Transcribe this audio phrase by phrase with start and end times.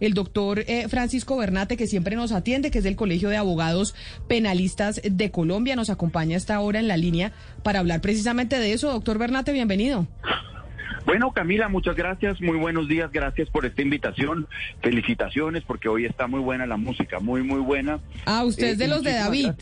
[0.00, 3.94] el doctor eh, Francisco Bernate, que siempre nos atiende, que es del Colegio de Abogados
[4.28, 5.76] Penalistas de Colombia.
[5.76, 8.90] Nos acompaña hasta ahora en la línea para hablar precisamente de eso.
[8.90, 10.06] Doctor Bernate, bienvenido.
[11.06, 14.46] Bueno, Camila, muchas gracias, muy buenos días, gracias por esta invitación,
[14.82, 18.00] felicitaciones porque hoy está muy buena la música, muy, muy buena.
[18.26, 19.52] Ah, usted es de los de David.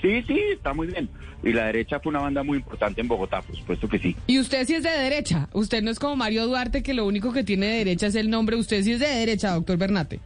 [0.00, 1.08] Sí, sí, está muy bien.
[1.42, 4.16] Y la derecha fue una banda muy importante en Bogotá, por supuesto que sí.
[4.26, 5.48] Y usted sí es de derecha.
[5.52, 8.30] Usted no es como Mario Duarte, que lo único que tiene de derecha es el
[8.30, 8.56] nombre.
[8.56, 10.20] Usted sí es de derecha, doctor Bernate.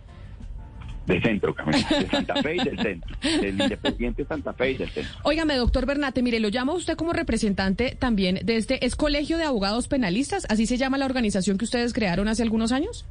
[1.06, 1.86] De centro, Camila.
[1.88, 3.16] De Santa Fe y del centro.
[3.22, 5.12] Del Independiente Santa Fe y del centro.
[5.24, 8.86] Óigame, doctor Bernate, mire, lo llama usted como representante también de este.
[8.86, 10.46] ¿Es Colegio de Abogados Penalistas?
[10.48, 13.04] ¿Así se llama la organización que ustedes crearon hace algunos años?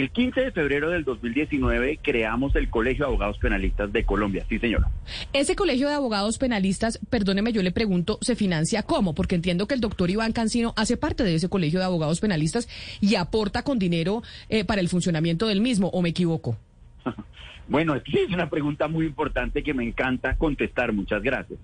[0.00, 4.58] El 15 de febrero del 2019 creamos el Colegio de Abogados Penalistas de Colombia, sí
[4.58, 4.88] señora.
[5.34, 9.14] Ese Colegio de Abogados Penalistas, perdóneme, yo le pregunto, ¿se financia cómo?
[9.14, 12.66] Porque entiendo que el doctor Iván Cancino hace parte de ese Colegio de Abogados Penalistas
[13.02, 16.56] y aporta con dinero eh, para el funcionamiento del mismo, ¿o me equivoco?
[17.68, 21.60] Bueno, es una pregunta muy importante que me encanta contestar, muchas gracias.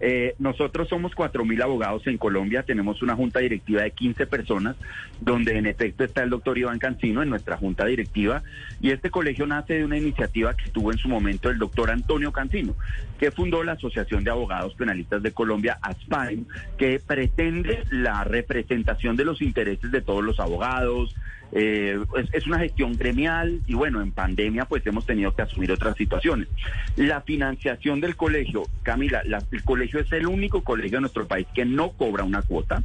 [0.00, 4.76] Eh, nosotros somos 4.000 abogados en Colombia, tenemos una junta directiva de 15 personas,
[5.20, 8.42] donde en efecto está el doctor Iván Cancino en nuestra junta directiva,
[8.80, 12.32] y este colegio nace de una iniciativa que tuvo en su momento el doctor Antonio
[12.32, 12.74] Cancino,
[13.18, 16.46] que fundó la Asociación de Abogados Penalistas de Colombia, ASPAIM,
[16.78, 21.14] que pretende la representación de los intereses de todos los abogados,
[21.52, 21.98] eh,
[22.32, 26.48] es, una gestión gremial y bueno, en pandemia pues hemos tenido que asumir otras situaciones.
[26.96, 31.64] La financiación del colegio, Camila, el colegio es el único colegio de nuestro país que
[31.64, 32.82] no cobra una cuota.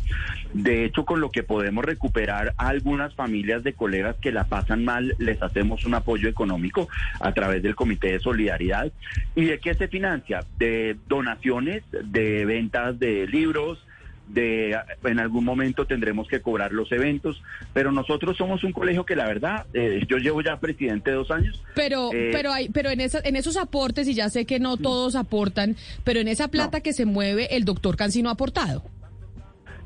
[0.54, 4.84] De hecho, con lo que podemos recuperar a algunas familias de colegas que la pasan
[4.84, 6.88] mal, les hacemos un apoyo económico
[7.20, 8.92] a través del Comité de Solidaridad.
[9.36, 10.46] ¿Y de qué se financia?
[10.58, 13.86] De donaciones, de ventas de libros,
[14.28, 17.42] de en algún momento tendremos que cobrar los eventos,
[17.74, 21.62] pero nosotros somos un colegio que la verdad, eh, yo llevo ya presidente dos años.
[21.76, 24.78] Pero, eh, pero hay, pero en esa, en esos aportes, y ya sé que no
[24.78, 28.84] todos aportan, pero en esa plata que se mueve, el doctor Cancino ha aportado.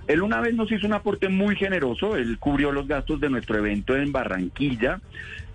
[0.08, 3.60] Él una vez nos hizo un aporte muy generoso, él cubrió los gastos de nuestro
[3.60, 5.02] evento en Barranquilla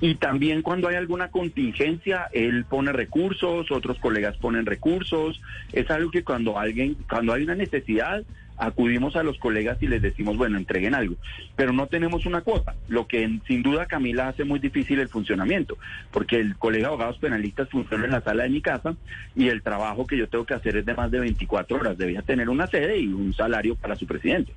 [0.04, 5.41] y también cuando hay alguna contingencia, él pone recursos, otros colegas ponen recursos,
[5.72, 8.22] es algo que cuando alguien, cuando hay una necesidad,
[8.56, 11.16] acudimos a los colegas y les decimos, bueno, entreguen algo,
[11.56, 15.76] pero no tenemos una cuota, lo que sin duda Camila hace muy difícil el funcionamiento,
[16.10, 18.94] porque el Colegio de Abogados Penalistas funciona en la sala de mi casa
[19.34, 22.22] y el trabajo que yo tengo que hacer es de más de 24 horas, debía
[22.22, 24.53] tener una sede y un salario para su presidente.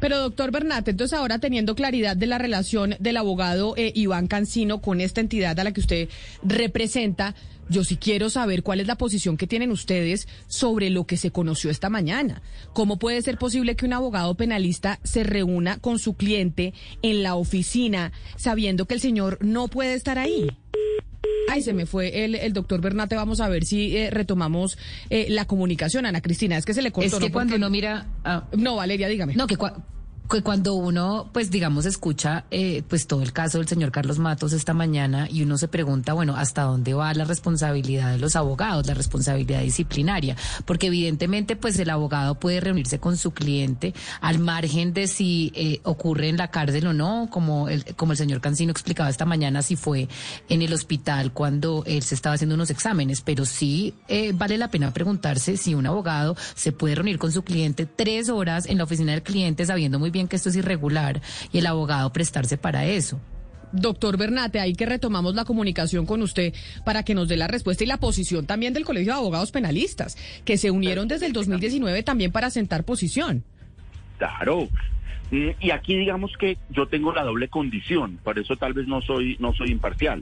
[0.00, 4.80] Pero doctor Bernat, entonces ahora teniendo claridad de la relación del abogado eh, Iván Cancino
[4.80, 6.08] con esta entidad a la que usted
[6.42, 7.34] representa,
[7.68, 11.30] yo sí quiero saber cuál es la posición que tienen ustedes sobre lo que se
[11.30, 12.42] conoció esta mañana.
[12.72, 17.34] ¿Cómo puede ser posible que un abogado penalista se reúna con su cliente en la
[17.34, 20.48] oficina sabiendo que el señor no puede estar ahí?
[21.48, 23.16] Ay, se me fue el, doctor Bernate.
[23.16, 24.78] Vamos a ver si eh, retomamos
[25.10, 26.56] eh, la comunicación, Ana Cristina.
[26.56, 27.16] Es que se le cortó.
[27.16, 28.06] Es que cuando uno mira...
[28.24, 28.48] Ah.
[28.56, 29.34] no, Valeria, dígame.
[29.34, 29.56] No, que
[30.32, 34.54] que cuando uno, pues digamos, escucha eh, pues todo el caso del señor Carlos Matos
[34.54, 38.86] esta mañana y uno se pregunta, bueno, ¿hasta dónde va la responsabilidad de los abogados,
[38.86, 40.34] la responsabilidad disciplinaria?
[40.64, 45.80] Porque evidentemente, pues el abogado puede reunirse con su cliente al margen de si eh,
[45.82, 49.60] ocurre en la cárcel o no, como el, como el señor Cancino explicaba esta mañana,
[49.60, 50.08] si fue
[50.48, 54.70] en el hospital cuando él se estaba haciendo unos exámenes, pero sí eh, vale la
[54.70, 58.84] pena preguntarse si un abogado se puede reunir con su cliente tres horas en la
[58.84, 61.20] oficina del cliente sabiendo muy bien que esto es irregular
[61.52, 63.20] y el abogado prestarse para eso.
[63.72, 66.52] Doctor Bernate, ahí que retomamos la comunicación con usted
[66.84, 70.16] para que nos dé la respuesta y la posición también del Colegio de Abogados Penalistas,
[70.44, 73.44] que se unieron desde el 2019 también para sentar posición.
[74.18, 74.68] Claro.
[75.30, 79.38] Y aquí digamos que yo tengo la doble condición, por eso tal vez no soy
[79.40, 80.20] no soy imparcial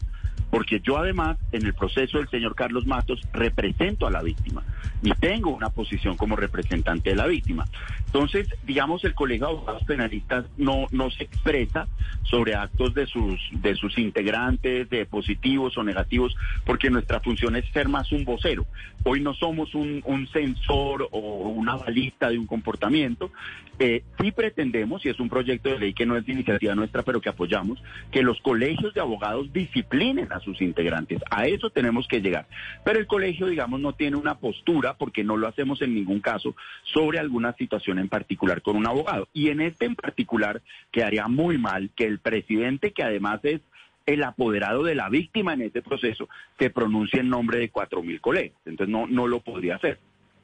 [0.50, 4.62] porque yo además en el proceso del señor Carlos Matos represento a la víctima
[5.02, 7.66] y tengo una posición como representante de la víctima.
[8.06, 11.86] Entonces, digamos, el Colegio de Abogados Penalistas no, no se expresa
[12.24, 17.64] sobre actos de sus, de sus integrantes, de positivos o negativos, porque nuestra función es
[17.72, 18.66] ser más un vocero.
[19.04, 21.18] Hoy no somos un, un censor o
[21.48, 23.30] una balista de un comportamiento.
[23.78, 27.02] Eh, sí pretendemos, y es un proyecto de ley que no es de iniciativa nuestra,
[27.02, 31.20] pero que apoyamos, que los colegios de abogados disciplinen a sus integrantes.
[31.30, 32.46] A eso tenemos que llegar.
[32.84, 36.54] Pero el colegio, digamos, no tiene una postura, porque no lo hacemos en ningún caso,
[36.84, 39.28] sobre alguna situación en particular con un abogado.
[39.32, 43.60] Y en este en particular quedaría muy mal que el presidente, que además es
[44.06, 46.28] el apoderado de la víctima en este proceso,
[46.58, 48.56] se pronuncie en nombre de cuatro mil colegas.
[48.64, 49.98] Entonces no, no lo podría hacer.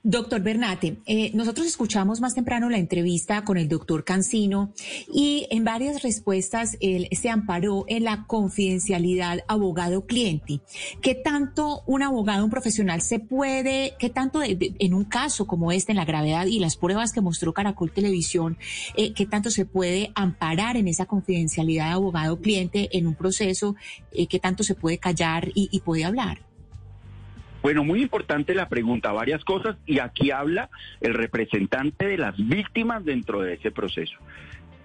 [0.08, 4.72] Doctor Bernate, eh, nosotros escuchamos más temprano la entrevista con el doctor Cancino
[5.12, 10.60] y en varias respuestas él se amparó en la confidencialidad abogado-cliente.
[11.02, 15.90] ¿Qué tanto un abogado, un profesional se puede, qué tanto en un caso como este,
[15.90, 18.58] en la gravedad y las pruebas que mostró Caracol Televisión,
[18.96, 23.74] eh, qué tanto se puede amparar en esa confidencialidad abogado-cliente en un proceso,
[24.12, 26.45] eh, qué tanto se puede callar y, y puede hablar?
[27.66, 30.70] Bueno, muy importante la pregunta, varias cosas, y aquí habla
[31.00, 34.16] el representante de las víctimas dentro de ese proceso.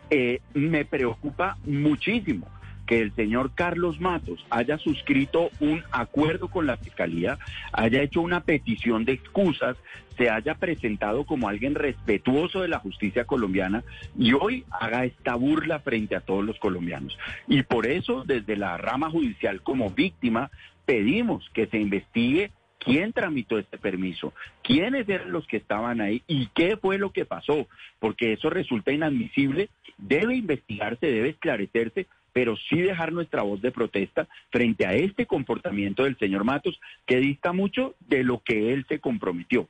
[0.10, 2.48] Eh, me preocupa muchísimo
[2.88, 7.38] que el señor Carlos Matos haya suscrito un acuerdo con la Fiscalía,
[7.72, 9.78] haya hecho una petición de excusas,
[10.18, 13.84] se haya presentado como alguien respetuoso de la justicia colombiana
[14.18, 17.16] y hoy haga esta burla frente a todos los colombianos.
[17.48, 20.50] Y por eso, desde la rama judicial como víctima,
[20.88, 22.50] pedimos que se investigue
[22.84, 24.34] quién tramitó este permiso,
[24.64, 27.68] quiénes eran los que estaban ahí y qué fue lo que pasó,
[28.00, 34.28] porque eso resulta inadmisible, debe investigarse, debe esclarecerse, pero sí dejar nuestra voz de protesta
[34.50, 39.00] frente a este comportamiento del señor Matos, que dista mucho de lo que él se
[39.00, 39.68] comprometió.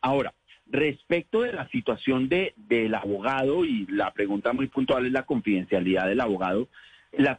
[0.00, 0.32] Ahora,
[0.70, 6.06] respecto de la situación de, del abogado, y la pregunta muy puntual es la confidencialidad
[6.06, 6.68] del abogado,
[7.16, 7.36] la,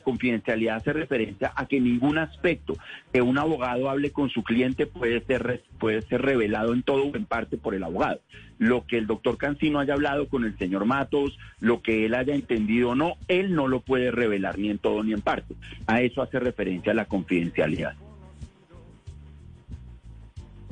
[0.00, 2.74] confidencialidad hace referencia a que ningún aspecto
[3.12, 7.16] que un abogado hable con su cliente puede ser, puede ser revelado en todo o
[7.16, 8.20] en parte por el abogado.
[8.58, 12.34] Lo que el doctor Cancino haya hablado con el señor Matos, lo que él haya
[12.34, 15.54] entendido o no, él no lo puede revelar ni en todo ni en parte.
[15.86, 17.94] A eso hace referencia la confidencialidad.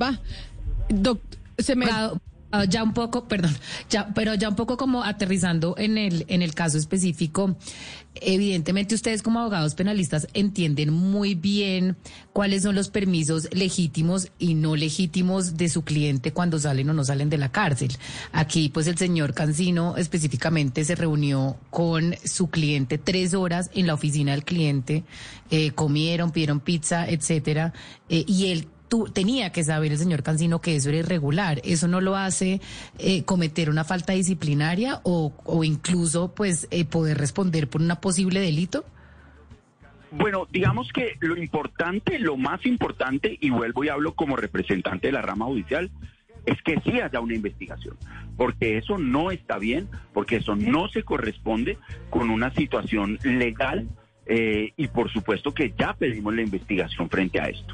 [0.01, 0.19] Va,
[0.89, 1.85] doctor, se me...
[2.49, 3.55] Ah, ya un poco, perdón,
[3.89, 7.57] ya, pero ya un poco como aterrizando en el, en el caso específico,
[8.15, 11.97] evidentemente ustedes como abogados penalistas entienden muy bien
[12.33, 17.03] cuáles son los permisos legítimos y no legítimos de su cliente cuando salen o no
[17.03, 17.95] salen de la cárcel.
[18.31, 23.93] Aquí, pues el señor Cancino específicamente se reunió con su cliente tres horas en la
[23.93, 25.03] oficina del cliente,
[25.51, 27.73] eh, comieron, pidieron pizza, etcétera,
[28.09, 28.67] eh, y él
[29.13, 31.61] tenía que saber el señor Cancino que eso era irregular.
[31.63, 32.61] ¿Eso no lo hace
[32.99, 35.31] eh, cometer una falta disciplinaria o,
[35.63, 38.85] incluso pues eh, poder responder por un posible delito?
[40.11, 45.13] Bueno, digamos que lo importante, lo más importante, y vuelvo y hablo como representante de
[45.13, 45.91] la rama judicial,
[46.45, 47.97] es que sí haya una investigación,
[48.37, 51.77] porque eso no está bien, porque eso no se corresponde
[52.09, 53.89] con una situación legal
[54.29, 57.73] eh, y por supuesto que ya pedimos la investigación frente a esto.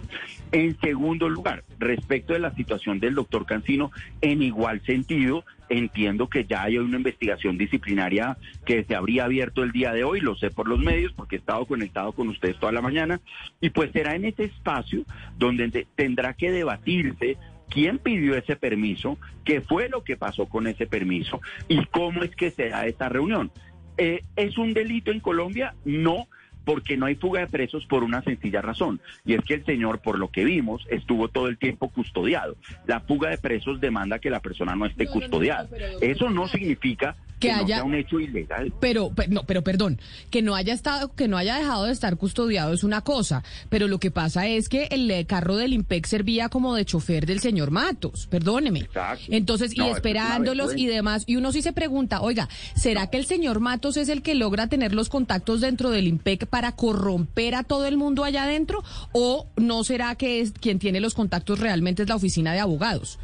[0.51, 3.91] En segundo lugar, respecto de la situación del doctor Cancino,
[4.21, 9.71] en igual sentido, entiendo que ya hay una investigación disciplinaria que se habría abierto el
[9.71, 12.71] día de hoy, lo sé por los medios porque he estado conectado con ustedes toda
[12.71, 13.19] la mañana,
[13.59, 15.05] y pues será en ese espacio
[15.37, 17.37] donde tendrá que debatirse
[17.69, 22.35] quién pidió ese permiso, qué fue lo que pasó con ese permiso y cómo es
[22.35, 23.51] que se da esta reunión.
[23.97, 25.73] Eh, ¿Es un delito en Colombia?
[25.85, 26.27] No
[26.65, 29.99] porque no hay fuga de presos por una sencilla razón, y es que el señor,
[29.99, 32.55] por lo que vimos, estuvo todo el tiempo custodiado.
[32.85, 35.67] La fuga de presos demanda que la persona no esté custodiada.
[36.01, 38.73] Eso no significa que, haya un hecho ilegal.
[38.79, 39.99] Pero, no, pero perdón,
[40.29, 43.87] que no haya estado, que no haya dejado de estar custodiado es una cosa, pero
[43.87, 47.39] lo que pasa es que el eh, carro del IMPEC servía como de chofer del
[47.39, 48.87] señor Matos, perdóneme.
[49.29, 53.59] Entonces, y esperándolos y demás, y uno sí se pregunta, oiga, ¿será que el señor
[53.59, 57.85] Matos es el que logra tener los contactos dentro del IMPEC para corromper a todo
[57.85, 58.83] el mundo allá adentro?
[59.11, 63.19] ¿O no será que es quien tiene los contactos realmente es la oficina de abogados?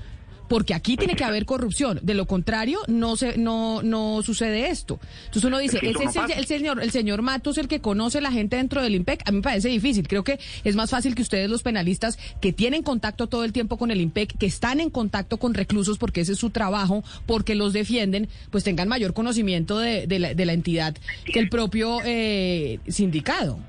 [0.49, 1.99] Porque aquí tiene que haber corrupción.
[2.01, 4.99] De lo contrario, no se, no, no sucede esto.
[5.25, 5.95] Entonces uno dice, ¿es
[6.35, 9.21] el, señor, el señor Matos el que conoce la gente dentro del IMPEC?
[9.25, 10.07] A mí me parece difícil.
[10.07, 13.77] Creo que es más fácil que ustedes, los penalistas, que tienen contacto todo el tiempo
[13.77, 17.55] con el IMPEC, que están en contacto con reclusos porque ese es su trabajo, porque
[17.55, 22.79] los defienden, pues tengan mayor conocimiento de, la, de la, entidad que el propio eh,
[22.87, 23.59] sindicado.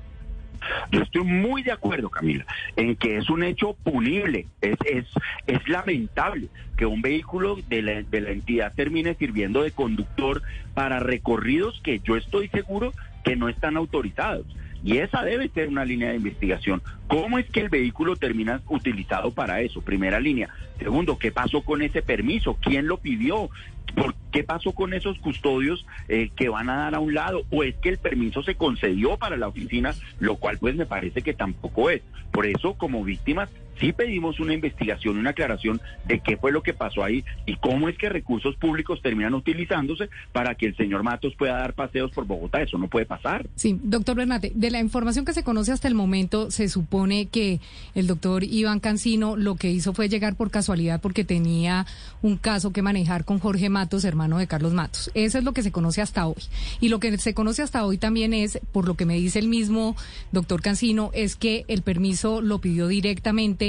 [0.91, 5.05] Yo estoy muy de acuerdo, Camila, en que es un hecho punible, es, es,
[5.47, 10.41] es lamentable que un vehículo de la, de la entidad termine sirviendo de conductor
[10.73, 14.45] para recorridos que yo estoy seguro que no están autorizados.
[14.83, 16.81] Y esa debe ser una línea de investigación.
[17.07, 19.81] ¿Cómo es que el vehículo termina utilizado para eso?
[19.81, 20.49] Primera línea.
[20.79, 22.57] Segundo, ¿qué pasó con ese permiso?
[22.59, 23.49] ¿Quién lo pidió?
[23.95, 27.43] ¿Por qué pasó con esos custodios eh, que van a dar a un lado?
[27.49, 31.21] ¿O es que el permiso se concedió para la oficina, lo cual pues me parece
[31.21, 32.01] que tampoco es?
[32.31, 36.73] Por eso, como víctimas, sí pedimos una investigación, una aclaración de qué fue lo que
[36.73, 41.33] pasó ahí y cómo es que recursos públicos terminan utilizándose para que el señor Matos
[41.35, 42.61] pueda dar paseos por Bogotá.
[42.61, 43.47] Eso no puede pasar.
[43.55, 47.59] Sí, doctor Bernate, de la información que se conoce hasta el momento, se supone que
[47.95, 51.85] el doctor Iván Cancino lo que hizo fue llegar por casualidad porque tenía
[52.21, 55.11] un caso que manejar con Jorge Matos, hermano de Carlos Matos.
[55.13, 56.35] Eso es lo que se conoce hasta hoy.
[56.79, 59.47] Y lo que se conoce hasta hoy también es, por lo que me dice el
[59.47, 59.95] mismo
[60.31, 63.60] doctor Cancino, es que el permiso lo pidió directamente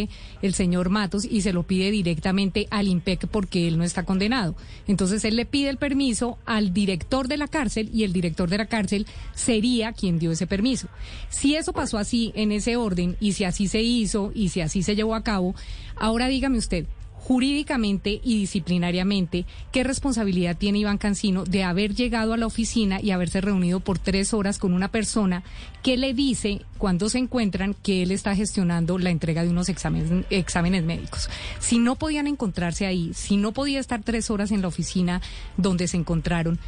[0.43, 4.55] el señor Matos y se lo pide directamente al IMPEC porque él no está condenado.
[4.87, 8.59] Entonces él le pide el permiso al director de la cárcel y el director de
[8.59, 10.89] la cárcel sería quien dio ese permiso.
[11.29, 14.83] Si eso pasó así en ese orden y si así se hizo y si así
[14.83, 15.55] se llevó a cabo,
[15.97, 16.87] ahora dígame usted,
[17.23, 23.13] jurídicamente y disciplinariamente, ¿qué responsabilidad tiene Iván Cancino de haber llegado a la oficina y
[23.13, 25.45] haberse reunido por tres horas con una persona
[25.85, 30.85] que le dice cuando se encuentran que él está gestionando la entrega de unos exámenes,
[30.85, 31.31] médicos?
[31.61, 35.21] Si no podían encontrarse ahí, si no podía estar tres horas en la oficina
[35.57, 36.59] donde se encontraron,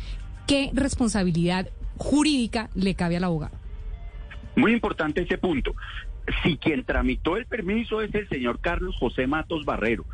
[0.46, 3.56] ¿qué responsabilidad jurídica le cabe al abogado?
[4.54, 5.74] Muy importante ese punto.
[6.44, 10.04] Si quien tramitó el permiso es el señor Carlos José Matos Barrero,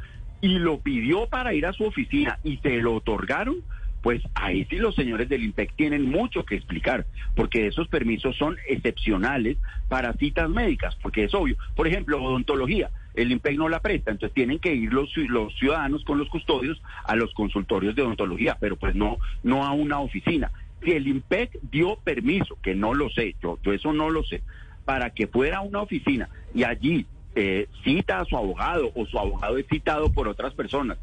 [0.40, 3.56] y lo pidió para ir a su oficina y se lo otorgaron,
[4.02, 7.06] pues ahí sí los señores del INPEC tienen mucho que explicar,
[7.36, 11.56] porque esos permisos son excepcionales para citas médicas, porque es obvio.
[11.76, 16.04] Por ejemplo, odontología, el INPEC no la presta, entonces tienen que ir los, los ciudadanos
[16.04, 20.50] con los custodios a los consultorios de odontología, pero pues no, no a una oficina.
[20.82, 24.42] Si el INPEC dio permiso, que no lo sé, yo, yo eso no lo sé,
[24.86, 29.18] para que fuera a una oficina y allí eh, cita a su abogado o su
[29.18, 30.98] abogado es citado por otras personas,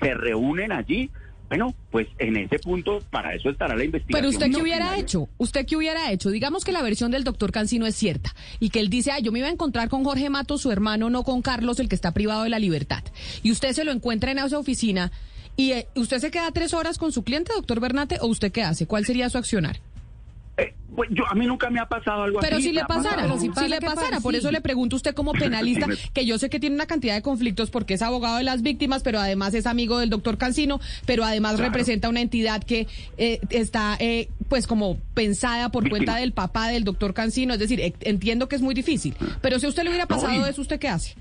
[0.00, 1.10] se reúnen allí,
[1.48, 4.20] bueno, pues en ese punto para eso estará la investigación.
[4.20, 7.52] Pero usted qué hubiera hecho, usted qué hubiera hecho, digamos que la versión del doctor
[7.52, 10.28] Cancino es cierta y que él dice, ah, yo me iba a encontrar con Jorge
[10.28, 13.04] Mato, su hermano, no con Carlos, el que está privado de la libertad.
[13.42, 15.12] Y usted se lo encuentra en esa oficina
[15.56, 18.62] y eh, usted se queda tres horas con su cliente, doctor Bernate, o usted qué
[18.62, 19.80] hace, ¿cuál sería su accionar?
[20.58, 22.68] Eh, pues yo, a mí nunca me ha pasado algo pero así.
[22.68, 25.86] Si le pasara, pero si, le pasara, por eso le pregunto a usted como penalista,
[26.14, 29.02] que yo sé que tiene una cantidad de conflictos porque es abogado de las víctimas,
[29.02, 32.86] pero además es amigo del doctor Cancino, pero además representa una entidad que
[33.18, 37.94] eh, está eh, pues como pensada por cuenta del papá del doctor Cancino, es decir,
[38.00, 40.88] entiendo que es muy difícil, pero si a usted le hubiera pasado eso, ¿usted qué
[40.88, 41.14] hace?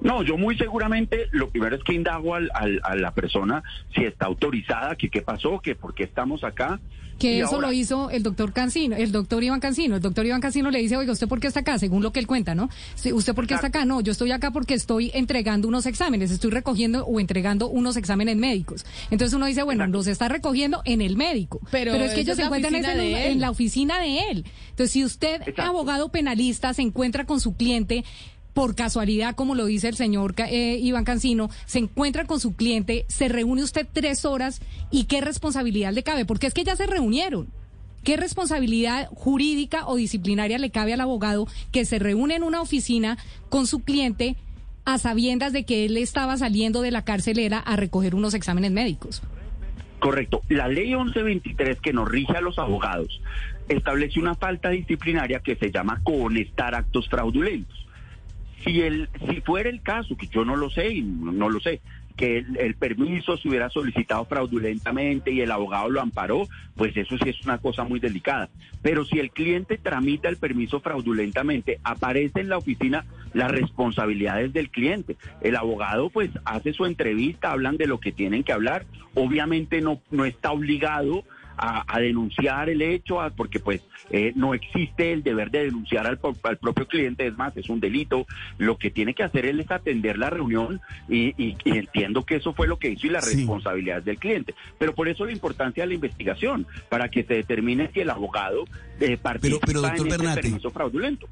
[0.00, 3.62] No, yo muy seguramente lo primero es que indago al, a la persona
[3.94, 6.80] si está autorizada, que qué pasó, que por qué estamos acá.
[7.18, 9.96] Que eso lo hizo el doctor Cancino, el doctor Iván Cancino.
[9.96, 11.78] El doctor Iván Cancino le dice, oiga, ¿usted por qué está acá?
[11.78, 12.68] Según lo que él cuenta, ¿no?
[13.12, 13.84] ¿Usted por qué está acá?
[13.84, 18.36] No, yo estoy acá porque estoy entregando unos exámenes, estoy recogiendo o entregando unos exámenes
[18.36, 18.84] médicos.
[19.10, 21.60] Entonces uno dice, bueno, los está recogiendo en el médico.
[21.70, 24.44] Pero, es que ellos se encuentran en, la oficina de él.
[24.70, 28.04] Entonces, si usted, abogado penalista, se encuentra con su cliente,
[28.58, 33.04] por casualidad, como lo dice el señor eh, Iván Cancino, se encuentra con su cliente,
[33.06, 34.60] se reúne usted tres horas
[34.90, 37.46] y qué responsabilidad le cabe, porque es que ya se reunieron.
[38.02, 43.16] ¿Qué responsabilidad jurídica o disciplinaria le cabe al abogado que se reúne en una oficina
[43.48, 44.34] con su cliente
[44.84, 49.22] a sabiendas de que él estaba saliendo de la carcelera a recoger unos exámenes médicos?
[50.00, 50.42] Correcto.
[50.48, 53.20] La ley 1123 que nos rige a los abogados
[53.68, 57.87] establece una falta disciplinaria que se llama conectar actos fraudulentos.
[58.64, 61.80] Si, el, si fuera el caso, que yo no lo sé y no, lo sé,
[62.16, 67.28] que el, permiso se hubiera solicitado fraudulentamente y el abogado lo amparó, pues eso sí
[67.28, 68.48] es una cosa muy delicada.
[68.82, 74.70] Pero si el cliente tramita el permiso fraudulentamente, aparece en la oficina las responsabilidades del
[74.70, 75.16] cliente.
[75.40, 78.84] El abogado pues hace su entrevista, hablan de lo que tienen que hablar,
[79.14, 81.24] obviamente no, no está obligado
[81.58, 86.86] a, denunciar el hecho, porque pues eh, no existe el deber de denunciar al, propio
[86.86, 88.26] cliente, es más, es un delito.
[88.56, 92.68] Lo que tiene que hacer él es atender la reunión y, entiendo que eso fue
[92.68, 94.54] lo que hizo y la responsabilidad del cliente.
[94.78, 98.64] Pero por eso la importancia de la investigación, para que se determine si el abogado
[99.00, 101.28] eh, participa pero, pero, doctor en permiso fraudulento.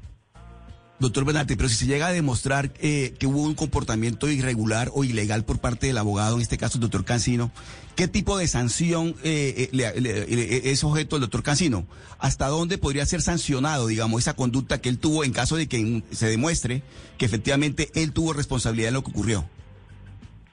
[0.99, 5.03] Doctor Bernate, pero si se llega a demostrar eh, que hubo un comportamiento irregular o
[5.03, 7.51] ilegal por parte del abogado, en este caso el doctor Cancino,
[7.95, 11.85] ¿qué tipo de sanción eh, eh, es objeto del doctor Cancino?
[12.17, 16.01] ¿Hasta dónde podría ser sancionado, digamos, esa conducta que él tuvo en caso de que
[16.11, 16.81] se demuestre
[17.19, 19.47] que efectivamente él tuvo responsabilidad en lo que ocurrió?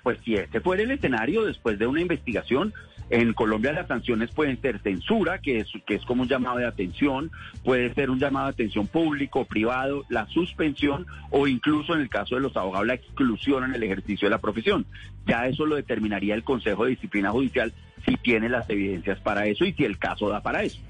[0.04, 2.74] Pues si este fuera el escenario después de una investigación,
[3.10, 6.66] en Colombia las sanciones pueden ser censura, que es, que es como un llamado de
[6.66, 7.30] atención,
[7.64, 12.34] puede ser un llamado de atención público, privado, la suspensión o incluso en el caso
[12.34, 14.86] de los abogados la exclusión en el ejercicio de la profesión.
[15.26, 17.72] Ya eso lo determinaría el Consejo de Disciplina Judicial
[18.06, 20.80] si tiene las evidencias para eso y si el caso da para eso.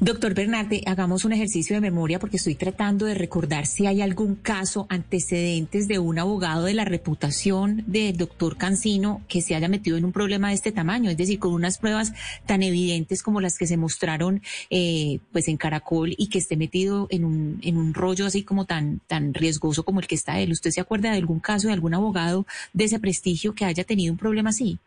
[0.00, 4.34] Doctor Bernarte, hagamos un ejercicio de memoria porque estoy tratando de recordar si hay algún
[4.34, 9.96] caso, antecedentes de un abogado de la reputación del doctor Cancino que se haya metido
[9.96, 12.14] en un problema de este tamaño, es decir, con unas pruebas
[12.46, 17.06] tan evidentes como las que se mostraron eh, pues en Caracol y que esté metido
[17.10, 20.52] en un, en un rollo así como tan, tan riesgoso como el que está él.
[20.52, 24.12] ¿Usted se acuerda de algún caso de algún abogado de ese prestigio que haya tenido
[24.12, 24.78] un problema así?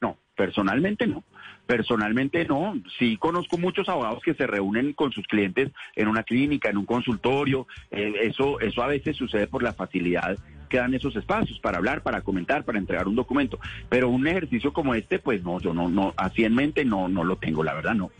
[0.00, 1.22] No, personalmente no.
[1.70, 6.68] Personalmente no, sí conozco muchos abogados que se reúnen con sus clientes en una clínica,
[6.68, 10.36] en un consultorio, eh, eso, eso a veces sucede por la facilidad
[10.68, 14.72] que dan esos espacios para hablar, para comentar, para entregar un documento, pero un ejercicio
[14.72, 17.74] como este, pues no, yo no, no, así en mente no, no lo tengo, la
[17.74, 18.10] verdad no.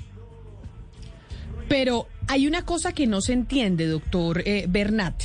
[1.69, 5.21] Pero hay una cosa que no se entiende, doctor eh, Bernat,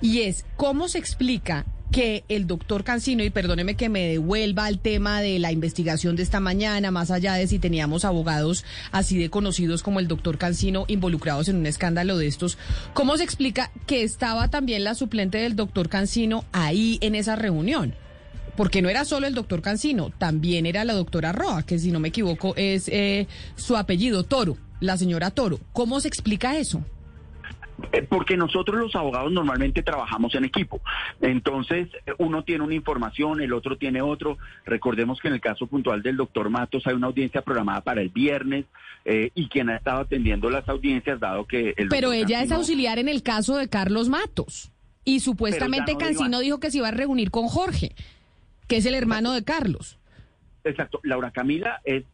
[0.00, 4.78] y es cómo se explica que el doctor Cancino, y perdóneme que me devuelva al
[4.78, 9.30] tema de la investigación de esta mañana, más allá de si teníamos abogados así de
[9.30, 12.58] conocidos como el doctor Cancino involucrados en un escándalo de estos,
[12.92, 17.94] ¿cómo se explica que estaba también la suplente del doctor Cancino ahí en esa reunión?
[18.56, 22.00] Porque no era solo el doctor Cancino, también era la doctora Roa, que si no
[22.00, 25.60] me equivoco es eh, su apellido, Toro, la señora Toro.
[25.72, 26.82] ¿Cómo se explica eso?
[27.92, 30.80] Eh, porque nosotros los abogados normalmente trabajamos en equipo.
[31.20, 34.38] Entonces, uno tiene una información, el otro tiene otro.
[34.64, 38.08] Recordemos que en el caso puntual del doctor Matos hay una audiencia programada para el
[38.08, 38.64] viernes
[39.04, 41.74] eh, y quien ha estado atendiendo las audiencias, dado que...
[41.76, 44.70] El Pero ella es auxiliar en el caso de Carlos Matos.
[45.04, 47.94] Y supuestamente no Cancino dijo que se iba a reunir con Jorge,
[48.66, 49.98] que es el hermano de Carlos.
[50.64, 50.98] Exacto.
[51.04, 52.04] Laura Camila es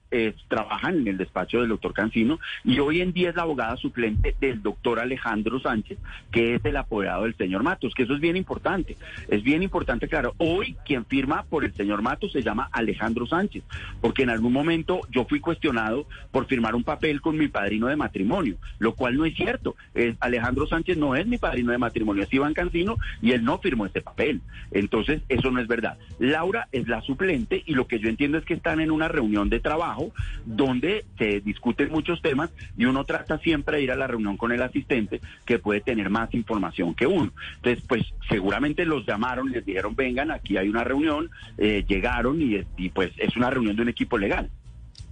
[0.48, 4.34] trabaja en el despacho del doctor Cancino y hoy en día es la abogada suplente
[4.40, 5.98] del doctor Alejandro Sánchez,
[6.30, 8.96] que es el apoderado del señor Matos, que eso es bien importante.
[9.28, 13.62] Es bien importante, claro, hoy quien firma por el señor Matos se llama Alejandro Sánchez,
[14.00, 17.96] porque en algún momento yo fui cuestionado por firmar un papel con mi padrino de
[17.96, 19.76] matrimonio, lo cual no es cierto.
[20.20, 23.86] Alejandro Sánchez no es mi padrino de matrimonio, es Iván Cancino y él no firmó
[23.86, 24.40] este papel.
[24.70, 25.98] Entonces, eso no es verdad.
[26.18, 29.48] Laura es la suplente y lo que yo entiendo es que están en una reunión
[29.48, 30.01] de trabajo
[30.44, 34.52] donde se discuten muchos temas y uno trata siempre de ir a la reunión con
[34.52, 37.32] el asistente que puede tener más información que uno.
[37.56, 42.62] Entonces, pues seguramente los llamaron, les dijeron, vengan, aquí hay una reunión, eh, llegaron y,
[42.76, 44.50] y pues es una reunión de un equipo legal.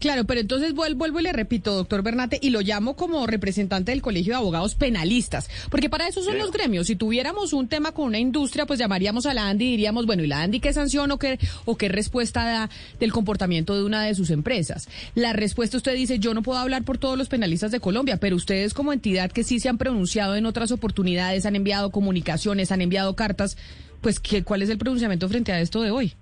[0.01, 4.01] Claro, pero entonces vuelvo, y le repito, doctor Bernate, y lo llamo como representante del
[4.01, 6.87] Colegio de Abogados Penalistas, porque para eso son los gremios.
[6.87, 10.25] Si tuviéramos un tema con una industria, pues llamaríamos a la ANDI y diríamos, bueno,
[10.25, 14.03] ¿y la ANDI qué sanción o qué, o qué respuesta da del comportamiento de una
[14.03, 14.89] de sus empresas?
[15.15, 18.37] La respuesta usted dice, yo no puedo hablar por todos los penalistas de Colombia, pero
[18.37, 22.81] ustedes como entidad que sí se han pronunciado en otras oportunidades, han enviado comunicaciones, han
[22.81, 23.59] enviado cartas,
[24.01, 26.15] pues ¿qué, ¿cuál es el pronunciamiento frente a esto de hoy?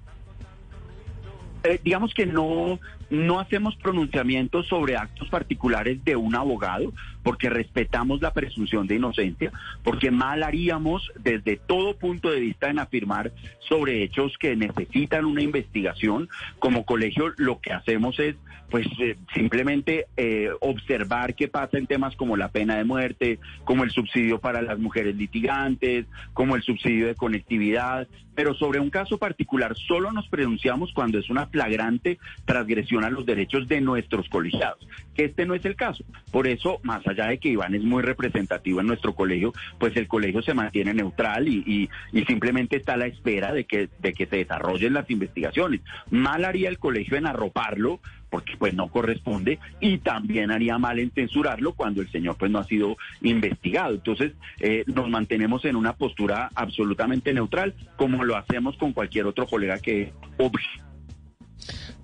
[1.63, 6.93] Eh, digamos que no, no hacemos pronunciamientos sobre actos particulares de un abogado
[7.23, 12.79] porque respetamos la presunción de inocencia, porque mal haríamos desde todo punto de vista en
[12.79, 16.29] afirmar sobre hechos que necesitan una investigación.
[16.59, 18.37] Como colegio lo que hacemos es
[18.71, 23.85] pues eh, simplemente eh, observar qué pasa en temas como la pena de muerte, como
[23.85, 29.19] el subsidio para las mujeres litigantes, como el subsidio de conectividad, pero sobre un caso
[29.19, 34.87] particular solo nos pronunciamos cuando es una flagrante transgresión a los derechos de nuestros colegiados,
[35.15, 36.05] que este no es el caso.
[36.31, 40.09] Por eso, más allá de que Iván es muy representativo en nuestro colegio, pues el
[40.09, 41.89] colegio se mantiene neutral y,
[42.27, 45.81] simplemente está a la espera de que, de que se desarrollen las investigaciones.
[46.11, 51.11] Mal haría el colegio en arroparlo porque pues no corresponde y también haría mal en
[51.11, 53.95] censurarlo cuando el señor pues no ha sido investigado.
[53.95, 59.47] Entonces eh, nos mantenemos en una postura absolutamente neutral como lo hacemos con cualquier otro
[59.47, 60.13] colega que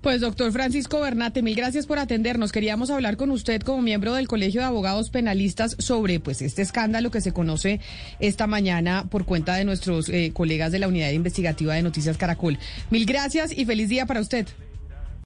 [0.05, 2.51] pues doctor Francisco Bernate, mil gracias por atendernos.
[2.51, 7.09] Queríamos hablar con usted como miembro del Colegio de Abogados Penalistas sobre pues este escándalo
[7.09, 7.79] que se conoce
[8.19, 12.59] esta mañana por cuenta de nuestros eh, colegas de la Unidad Investigativa de Noticias Caracol.
[12.91, 14.45] Mil gracias y feliz día para usted.